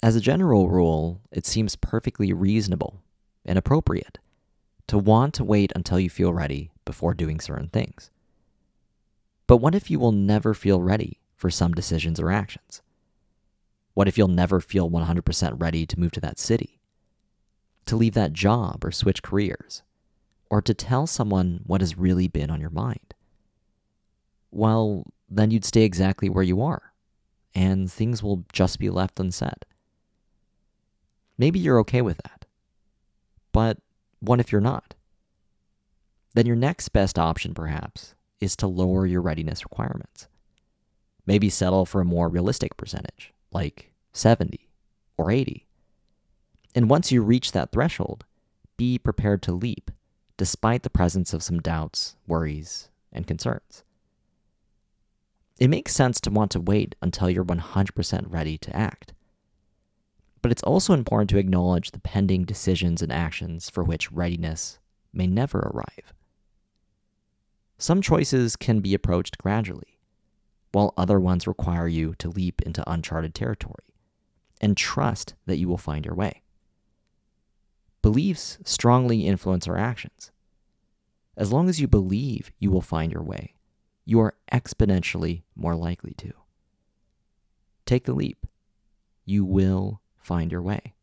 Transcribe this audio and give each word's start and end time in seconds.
As 0.00 0.14
a 0.14 0.20
general 0.20 0.68
rule, 0.68 1.20
it 1.32 1.44
seems 1.44 1.74
perfectly 1.74 2.32
reasonable 2.32 3.02
and 3.44 3.58
appropriate 3.58 4.18
to 4.86 4.96
want 4.96 5.34
to 5.34 5.44
wait 5.44 5.72
until 5.74 5.98
you 5.98 6.08
feel 6.08 6.32
ready 6.32 6.70
before 6.84 7.14
doing 7.14 7.40
certain 7.40 7.68
things. 7.68 8.10
But 9.48 9.56
what 9.56 9.74
if 9.74 9.90
you 9.90 9.98
will 9.98 10.12
never 10.12 10.54
feel 10.54 10.80
ready 10.80 11.18
for 11.34 11.50
some 11.50 11.72
decisions 11.72 12.20
or 12.20 12.30
actions? 12.30 12.80
What 13.94 14.06
if 14.06 14.16
you'll 14.16 14.28
never 14.28 14.60
feel 14.60 14.88
100% 14.88 15.60
ready 15.60 15.84
to 15.84 15.98
move 15.98 16.12
to 16.12 16.20
that 16.20 16.38
city, 16.38 16.80
to 17.86 17.96
leave 17.96 18.14
that 18.14 18.32
job 18.32 18.84
or 18.84 18.92
switch 18.92 19.22
careers, 19.22 19.82
or 20.48 20.62
to 20.62 20.74
tell 20.74 21.08
someone 21.08 21.60
what 21.66 21.80
has 21.80 21.98
really 21.98 22.28
been 22.28 22.50
on 22.50 22.60
your 22.60 22.70
mind? 22.70 23.14
Well, 24.52 25.04
then 25.28 25.50
you'd 25.50 25.64
stay 25.64 25.82
exactly 25.82 26.28
where 26.28 26.44
you 26.44 26.62
are, 26.62 26.92
and 27.52 27.90
things 27.90 28.22
will 28.22 28.44
just 28.52 28.78
be 28.78 28.90
left 28.90 29.18
unsaid. 29.18 29.64
Maybe 31.38 31.58
you're 31.58 31.78
okay 31.80 32.02
with 32.02 32.18
that. 32.18 32.44
But 33.52 33.78
what 34.20 34.40
if 34.40 34.50
you're 34.52 34.60
not? 34.60 34.94
Then 36.34 36.46
your 36.46 36.56
next 36.56 36.90
best 36.90 37.18
option, 37.18 37.54
perhaps, 37.54 38.14
is 38.40 38.56
to 38.56 38.66
lower 38.66 39.06
your 39.06 39.22
readiness 39.22 39.64
requirements. 39.64 40.28
Maybe 41.26 41.48
settle 41.48 41.86
for 41.86 42.00
a 42.00 42.04
more 42.04 42.28
realistic 42.28 42.76
percentage, 42.76 43.32
like 43.52 43.92
70 44.12 44.68
or 45.16 45.30
80. 45.30 45.66
And 46.74 46.90
once 46.90 47.10
you 47.10 47.22
reach 47.22 47.52
that 47.52 47.72
threshold, 47.72 48.24
be 48.76 48.98
prepared 48.98 49.42
to 49.42 49.52
leap, 49.52 49.90
despite 50.36 50.82
the 50.82 50.90
presence 50.90 51.32
of 51.32 51.42
some 51.42 51.60
doubts, 51.60 52.16
worries, 52.26 52.88
and 53.12 53.26
concerns. 53.26 53.82
It 55.58 55.68
makes 55.68 55.92
sense 55.92 56.20
to 56.20 56.30
want 56.30 56.52
to 56.52 56.60
wait 56.60 56.94
until 57.02 57.28
you're 57.28 57.44
100% 57.44 58.24
ready 58.28 58.56
to 58.58 58.76
act. 58.76 59.12
But 60.40 60.52
it's 60.52 60.62
also 60.62 60.92
important 60.94 61.30
to 61.30 61.38
acknowledge 61.38 61.90
the 61.90 62.00
pending 62.00 62.44
decisions 62.44 63.02
and 63.02 63.12
actions 63.12 63.68
for 63.68 63.82
which 63.82 64.12
readiness 64.12 64.78
may 65.12 65.26
never 65.26 65.58
arrive. 65.58 66.12
Some 67.78 68.02
choices 68.02 68.56
can 68.56 68.80
be 68.80 68.94
approached 68.94 69.38
gradually, 69.38 69.98
while 70.72 70.94
other 70.96 71.18
ones 71.18 71.46
require 71.46 71.88
you 71.88 72.14
to 72.18 72.28
leap 72.28 72.62
into 72.62 72.88
uncharted 72.90 73.34
territory 73.34 73.94
and 74.60 74.76
trust 74.76 75.34
that 75.46 75.58
you 75.58 75.68
will 75.68 75.78
find 75.78 76.04
your 76.04 76.14
way. 76.14 76.42
Beliefs 78.02 78.58
strongly 78.64 79.26
influence 79.26 79.66
our 79.68 79.76
actions. 79.76 80.30
As 81.36 81.52
long 81.52 81.68
as 81.68 81.80
you 81.80 81.86
believe 81.86 82.50
you 82.58 82.70
will 82.70 82.80
find 82.80 83.12
your 83.12 83.22
way, 83.22 83.54
you 84.04 84.20
are 84.20 84.34
exponentially 84.52 85.42
more 85.54 85.76
likely 85.76 86.14
to. 86.14 86.32
Take 87.86 88.04
the 88.04 88.14
leap. 88.14 88.46
You 89.24 89.44
will 89.44 90.00
find 90.20 90.52
your 90.52 90.62
way. 90.62 90.94